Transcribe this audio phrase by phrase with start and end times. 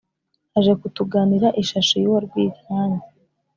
[0.57, 3.01] aje kutuganira ishashi y’uwa rwinkanye